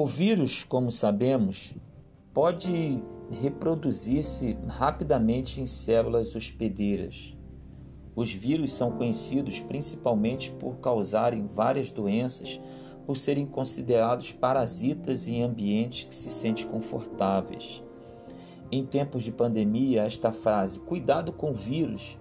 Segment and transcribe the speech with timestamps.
[0.00, 1.74] O vírus, como sabemos,
[2.32, 3.02] pode
[3.42, 7.36] reproduzir-se rapidamente em células hospedeiras.
[8.14, 12.60] Os vírus são conhecidos principalmente por causarem várias doenças,
[13.06, 17.82] por serem considerados parasitas em ambientes que se sentem confortáveis.
[18.70, 22.16] Em tempos de pandemia, esta frase, cuidado com vírus,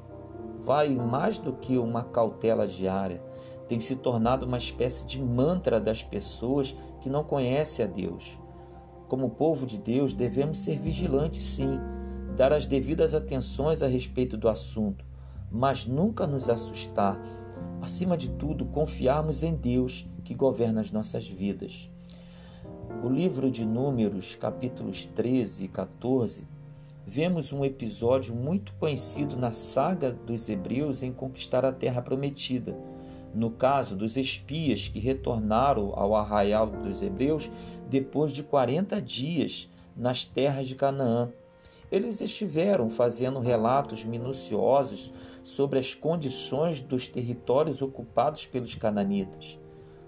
[0.65, 3.21] vai mais do que uma cautela diária,
[3.67, 6.75] tem se tornado uma espécie de mantra das pessoas
[7.07, 8.37] que não conhecem a Deus.
[9.07, 11.79] Como povo de Deus, devemos ser vigilantes, sim,
[12.35, 15.05] dar as devidas atenções a respeito do assunto,
[15.49, 17.17] mas nunca nos assustar.
[17.81, 21.89] Acima de tudo, confiarmos em Deus que governa as nossas vidas.
[23.01, 26.45] O livro de Números, capítulos 13 e 14,
[27.05, 32.77] vemos um episódio muito conhecido na saga dos hebreus em conquistar a terra prometida.
[33.37, 37.51] No caso dos espias que retornaram ao arraial dos hebreus
[37.87, 41.31] depois de 40 dias nas terras de Canaã.
[41.91, 45.13] Eles estiveram fazendo relatos minuciosos
[45.43, 49.59] sobre as condições dos territórios ocupados pelos cananitas.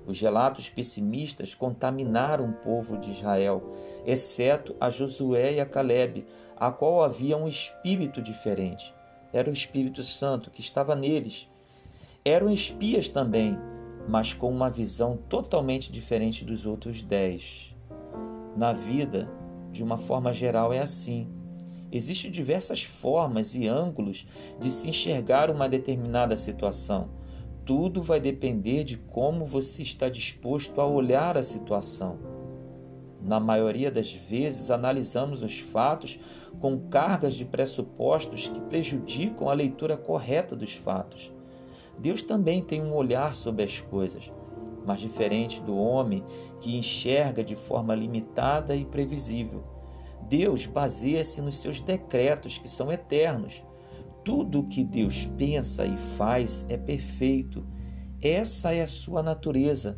[0.07, 3.61] Os relatos pessimistas contaminaram o povo de Israel,
[4.07, 6.25] exceto a Josué e a Caleb,
[6.57, 8.91] a qual havia um espírito diferente.
[9.31, 11.47] Era o Espírito Santo que estava neles.
[12.25, 13.57] Eram espias também,
[14.07, 17.73] mas com uma visão totalmente diferente dos outros dez.
[18.57, 19.31] Na vida,
[19.71, 21.29] de uma forma geral, é assim.
[21.89, 24.27] Existem diversas formas e ângulos
[24.59, 27.09] de se enxergar uma determinada situação.
[27.65, 32.19] Tudo vai depender de como você está disposto a olhar a situação.
[33.21, 36.19] Na maioria das vezes, analisamos os fatos
[36.59, 41.31] com cargas de pressupostos que prejudicam a leitura correta dos fatos.
[41.99, 44.31] Deus também tem um olhar sobre as coisas,
[44.85, 46.23] mas diferente do homem
[46.59, 49.63] que enxerga de forma limitada e previsível.
[50.27, 53.63] Deus baseia-se nos seus decretos que são eternos
[54.23, 57.65] tudo o que Deus pensa e faz é perfeito.
[58.21, 59.97] Essa é a sua natureza.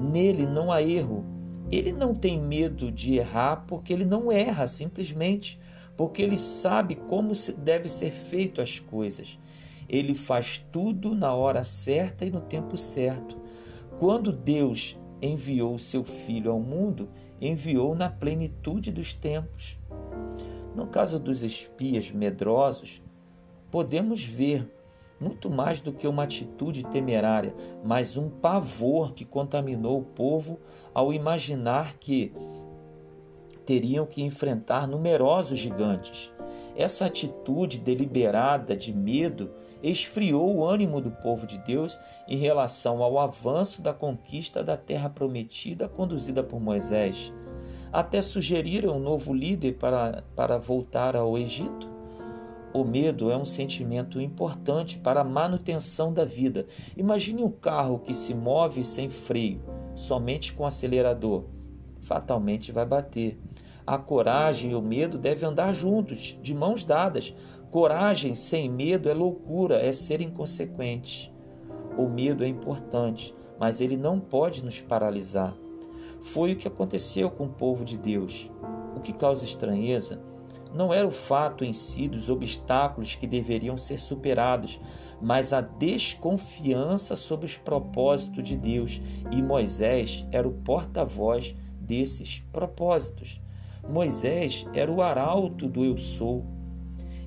[0.00, 1.24] Nele não há erro.
[1.70, 5.58] Ele não tem medo de errar porque ele não erra, simplesmente
[5.96, 9.38] porque ele sabe como deve ser feito as coisas.
[9.90, 13.36] Ele faz tudo na hora certa e no tempo certo.
[13.98, 17.08] Quando Deus enviou o seu filho ao mundo,
[17.40, 19.76] enviou na plenitude dos tempos.
[20.76, 23.02] No caso dos espias medrosos,
[23.68, 24.72] podemos ver
[25.20, 27.52] muito mais do que uma atitude temerária,
[27.84, 30.60] mas um pavor que contaminou o povo
[30.94, 32.32] ao imaginar que
[33.66, 36.32] teriam que enfrentar numerosos gigantes.
[36.74, 39.50] Essa atitude deliberada de medo
[39.82, 41.98] esfriou o ânimo do povo de Deus
[42.28, 47.32] em relação ao avanço da conquista da terra prometida conduzida por Moisés.
[47.92, 51.90] Até sugeriram um novo líder para, para voltar ao Egito.
[52.72, 56.66] O medo é um sentimento importante para a manutenção da vida.
[56.96, 59.60] Imagine um carro que se move sem freio,
[59.96, 61.46] somente com acelerador.
[62.00, 63.38] Fatalmente vai bater.
[63.90, 67.34] A coragem e o medo devem andar juntos, de mãos dadas.
[67.72, 71.34] Coragem sem medo é loucura, é ser inconsequente.
[71.98, 75.56] O medo é importante, mas ele não pode nos paralisar.
[76.20, 78.48] Foi o que aconteceu com o povo de Deus.
[78.96, 80.22] O que causa estranheza
[80.72, 84.80] não era o fato em si dos obstáculos que deveriam ser superados,
[85.20, 89.02] mas a desconfiança sobre os propósitos de Deus,
[89.32, 93.40] e Moisés era o porta-voz desses propósitos.
[93.88, 96.44] Moisés era o arauto do Eu Sou.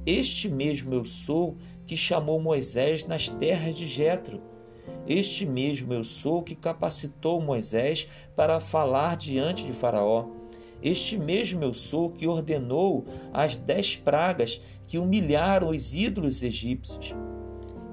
[0.05, 4.41] Este mesmo Eu Sou que chamou Moisés nas terras de Jetro.
[5.07, 10.27] Este mesmo Eu Sou que capacitou Moisés para falar diante de Faraó
[10.83, 17.15] este mesmo eu sou que ordenou as dez pragas que humilharam os ídolos egípcios.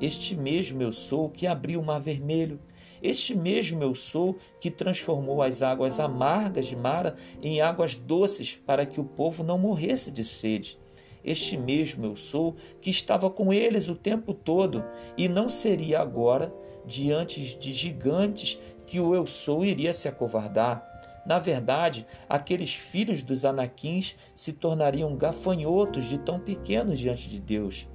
[0.00, 2.58] Este mesmo eu sou que abriu o mar vermelho.
[3.02, 8.84] Este mesmo eu sou que transformou as águas amargas de Mara em águas doces para
[8.84, 10.78] que o povo não morresse de sede.
[11.24, 14.84] Este mesmo eu sou que estava com eles o tempo todo
[15.16, 16.52] e não seria agora,
[16.86, 20.86] diante de gigantes, que o eu sou iria se acovardar.
[21.26, 27.86] Na verdade, aqueles filhos dos anaquins se tornariam gafanhotos de tão pequenos diante de Deus.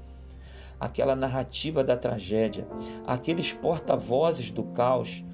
[0.86, 2.68] Aquela narrativa da tragédia,
[3.08, 5.26] aqueles porta-vozes do caos,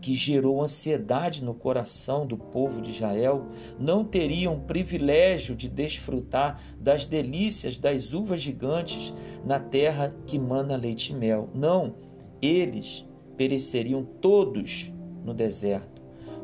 [0.00, 3.44] que gerou ansiedade no coração do povo de Israel,
[3.78, 9.12] não teriam privilégio de desfrutar das delícias das uvas gigantes
[9.44, 11.50] na terra que mana leite e mel.
[11.54, 11.94] Não,
[12.40, 13.06] eles
[13.36, 14.90] pereceriam todos
[15.22, 15.92] no deserto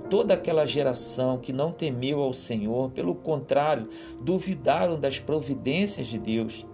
[0.09, 3.89] toda aquela geração que não temeu ao Senhor, pelo contrário,
[4.21, 6.67] duvidaram das providências de Deus,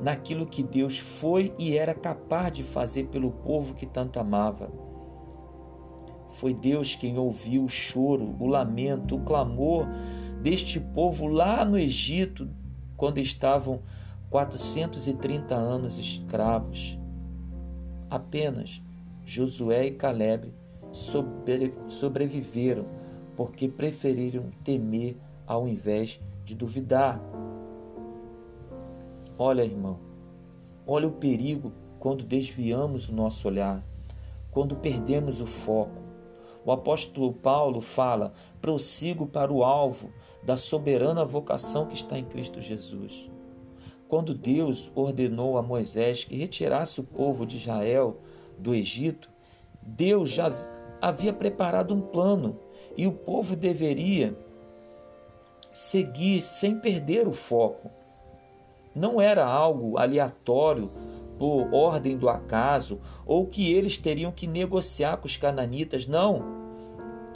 [0.00, 4.70] naquilo que Deus foi e era capaz de fazer pelo povo que tanto amava.
[6.32, 9.86] Foi Deus quem ouviu o choro, o lamento, o clamor
[10.42, 12.48] deste povo lá no Egito,
[12.96, 13.80] quando estavam
[14.30, 16.98] 430 anos escravos.
[18.10, 18.82] Apenas
[19.24, 20.52] Josué e Caleb
[21.88, 22.86] sobreviveram
[23.36, 25.16] porque preferiram temer
[25.46, 27.20] ao invés de duvidar.
[29.40, 30.00] Olha, irmão,
[30.84, 33.86] olha o perigo quando desviamos o nosso olhar,
[34.50, 36.02] quando perdemos o foco.
[36.64, 40.10] O apóstolo Paulo fala: prossigo para o alvo
[40.42, 43.30] da soberana vocação que está em Cristo Jesus.
[44.08, 48.18] Quando Deus ordenou a Moisés que retirasse o povo de Israel
[48.58, 49.30] do Egito,
[49.80, 50.50] Deus já
[51.00, 52.58] havia preparado um plano
[52.96, 54.36] e o povo deveria
[55.70, 57.88] seguir sem perder o foco.
[58.98, 60.90] Não era algo aleatório
[61.38, 66.42] por ordem do acaso ou que eles teriam que negociar com os cananitas, não.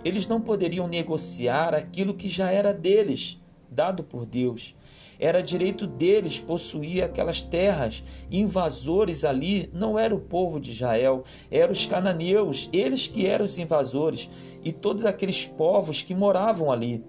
[0.04, 4.74] Eles não poderiam negociar aquilo que já era deles, dado por Deus.
[5.20, 8.02] Era direito deles possuir aquelas terras.
[8.28, 13.56] Invasores ali não era o povo de Israel, eram os cananeus, eles que eram os
[13.56, 14.28] invasores
[14.64, 17.04] e todos aqueles povos que moravam ali.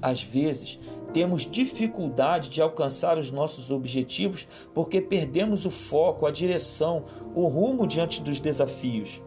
[0.00, 0.78] Às vezes,
[1.16, 7.86] temos dificuldade de alcançar os nossos objetivos porque perdemos o foco, a direção, o rumo
[7.86, 9.22] diante dos desafios.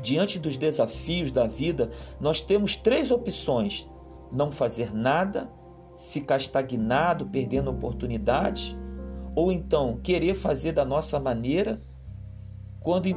[0.00, 3.86] Diante dos desafios da vida, nós temos três opções:
[4.32, 5.52] não fazer nada,
[6.08, 8.74] ficar estagnado, perdendo oportunidades,
[9.34, 11.82] ou então querer fazer da nossa maneira.
[12.80, 13.08] Quando,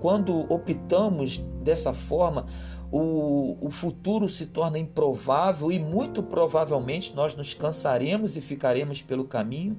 [0.00, 2.46] quando optamos dessa forma,
[2.96, 9.24] o, o futuro se torna improvável e muito provavelmente nós nos cansaremos e ficaremos pelo
[9.24, 9.76] caminho.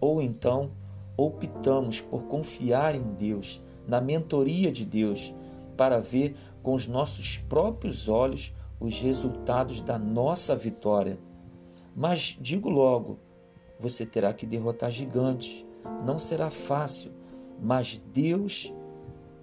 [0.00, 0.70] Ou então
[1.18, 5.34] optamos por confiar em Deus, na mentoria de Deus,
[5.76, 11.18] para ver com os nossos próprios olhos os resultados da nossa vitória.
[11.94, 13.18] Mas digo logo,
[13.78, 15.62] você terá que derrotar gigantes.
[16.02, 17.12] Não será fácil,
[17.60, 18.72] mas Deus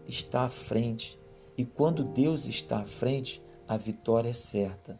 [0.07, 1.20] está à frente.
[1.57, 4.99] E quando Deus está à frente, a vitória é certa.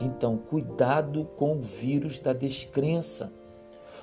[0.00, 3.32] Então, cuidado com o vírus da descrença.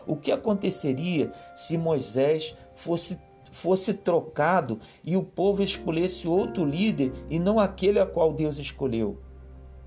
[0.07, 3.19] O que aconteceria se Moisés fosse
[3.51, 9.19] fosse trocado e o povo escolhesse outro líder e não aquele a qual Deus escolheu?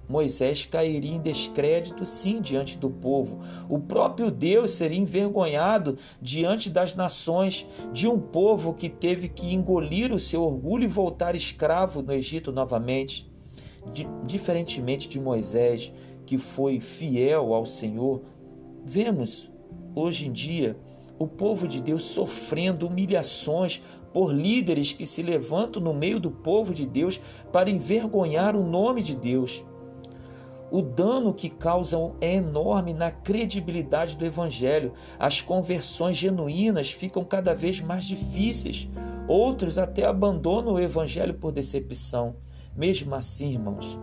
[0.08, 3.40] Moisés cairia em descrédito, sim, diante do povo.
[3.68, 10.12] O próprio Deus seria envergonhado diante das nações, de um povo que teve que engolir
[10.12, 13.32] o seu orgulho e voltar escravo no Egito novamente.
[14.24, 15.92] diferentemente de Moisés,
[16.24, 18.22] que foi fiel ao Senhor,
[18.82, 19.50] vemos
[19.94, 20.76] hoje em dia
[21.18, 26.72] o povo de Deus sofrendo humilhações por líderes que se levantam no meio do povo
[26.72, 27.20] de Deus
[27.52, 29.64] para envergonhar o nome de Deus.
[30.74, 34.92] O dano que causam é enorme na credibilidade do Evangelho.
[35.16, 38.90] As conversões genuínas ficam cada vez mais difíceis.
[39.28, 42.34] Outros até abandonam o Evangelho por decepção.
[42.76, 43.96] Mesmo assim, irmãos,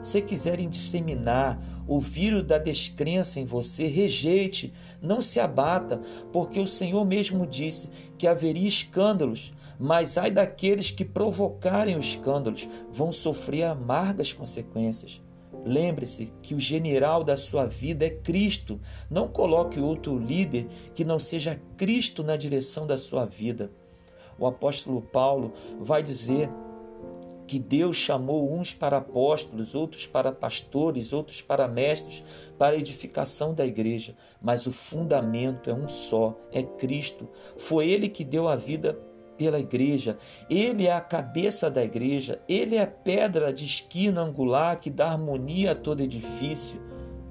[0.00, 6.00] se quiserem disseminar o vírus da descrença em você, rejeite, não se abata,
[6.32, 12.68] porque o Senhor mesmo disse que haveria escândalos, mas ai daqueles que provocarem os escândalos,
[12.92, 15.20] vão sofrer amargas consequências.
[15.64, 18.80] Lembre-se que o general da sua vida é Cristo.
[19.10, 23.70] Não coloque outro líder que não seja Cristo na direção da sua vida.
[24.38, 26.50] O apóstolo Paulo vai dizer
[27.46, 32.24] que Deus chamou uns para apóstolos, outros para pastores, outros para mestres,
[32.56, 37.28] para a edificação da igreja, mas o fundamento é um só, é Cristo.
[37.58, 38.98] Foi ele que deu a vida
[39.36, 40.18] pela igreja.
[40.48, 45.10] Ele é a cabeça da igreja, ele é a pedra de esquina angular que dá
[45.10, 46.80] harmonia a todo edifício.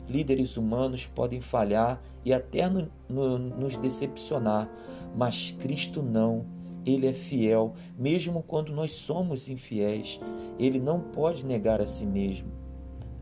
[0.08, 4.70] Líderes humanos podem falhar e até no, no, nos decepcionar,
[5.16, 6.46] mas Cristo não.
[6.86, 10.20] Ele é fiel, mesmo quando nós somos infiéis.
[10.58, 12.52] Ele não pode negar a si mesmo.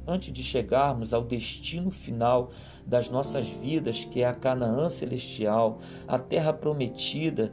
[0.07, 2.49] Antes de chegarmos ao destino final
[2.85, 7.51] das nossas vidas, que é a Canaã celestial, a terra prometida,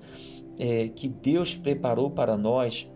[0.58, 2.90] é, que Deus preparou para nós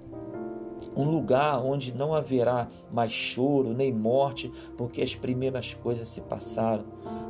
[0.97, 6.85] um lugar onde não haverá mais choro nem morte, porque as primeiras coisas se passaram.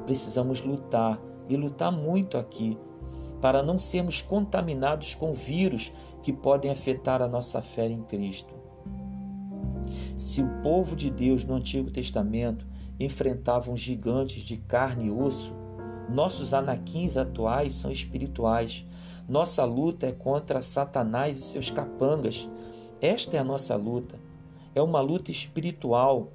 [0.06, 2.78] Precisamos lutar e lutar muito aqui
[3.40, 8.54] para não sermos contaminados com vírus que podem afetar a nossa fé em Cristo.
[10.16, 12.66] Se o povo de Deus no Antigo Testamento
[12.98, 15.54] enfrentava gigantes de carne e osso,
[16.10, 18.86] nossos anaquins atuais são espirituais.
[19.30, 22.48] Nossa luta é contra Satanás e seus capangas.
[23.00, 24.16] Esta é a nossa luta.
[24.74, 26.32] É uma luta espiritual.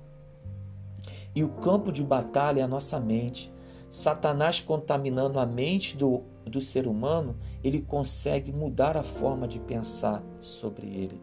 [1.36, 3.52] E o campo de batalha é a nossa mente.
[3.90, 10.24] Satanás contaminando a mente do, do ser humano, ele consegue mudar a forma de pensar
[10.40, 11.22] sobre ele.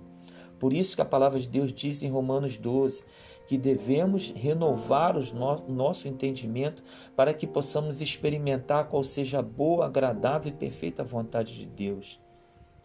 [0.59, 3.03] Por isso que a palavra de Deus diz em Romanos 12
[3.47, 6.83] que devemos renovar o no, nosso entendimento
[7.17, 12.21] para que possamos experimentar qual seja a boa, agradável e perfeita vontade de Deus.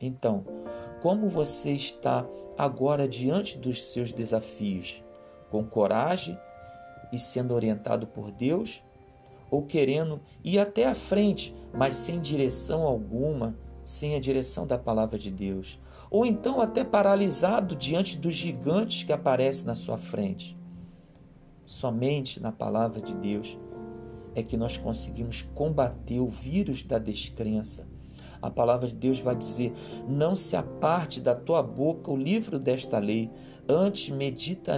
[0.02, 0.46] Então,
[1.02, 2.26] como você está
[2.58, 5.04] agora diante dos seus desafios?
[5.50, 6.38] Com coragem
[7.12, 8.84] e sendo orientado por Deus?
[9.50, 15.18] Ou querendo ir até a frente, mas sem direção alguma, sem a direção da palavra
[15.18, 15.80] de Deus?
[16.10, 20.58] Ou então até paralisado diante dos gigantes que aparecem na sua frente?
[21.66, 23.58] Somente na palavra de Deus
[24.34, 27.88] é que nós conseguimos combater o vírus da descrença.
[28.42, 29.74] A palavra de Deus vai dizer:
[30.08, 33.32] Não se aparte da tua boca o livro desta lei,
[33.68, 34.78] antes medita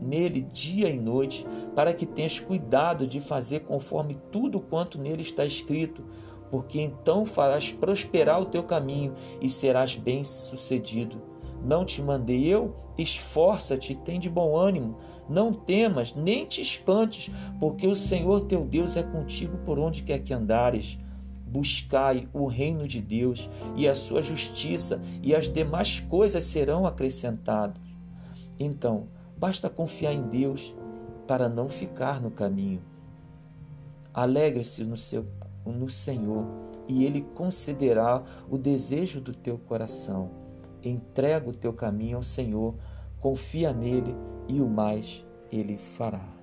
[0.00, 5.44] nele dia e noite, para que tenhas cuidado de fazer conforme tudo quanto nele está
[5.44, 6.04] escrito,
[6.50, 11.20] porque então farás prosperar o teu caminho e serás bem-sucedido.
[11.64, 12.74] Não te mandei eu?
[12.96, 14.96] Esforça-te, tem de bom ânimo
[15.28, 20.20] não temas, nem te espantes, porque o Senhor teu Deus é contigo por onde quer
[20.20, 20.98] que andares.
[21.46, 27.80] Buscai o reino de Deus e a sua justiça, e as demais coisas serão acrescentadas.
[28.58, 30.74] Então, basta confiar em Deus
[31.26, 32.82] para não ficar no caminho.
[34.12, 35.26] Alegre-se no, seu,
[35.72, 36.46] no Senhor
[36.88, 40.30] e Ele concederá o desejo do teu coração.
[40.82, 42.74] Entrega o teu caminho ao Senhor
[43.26, 44.14] confia nele
[44.48, 46.35] e o mais ele fará.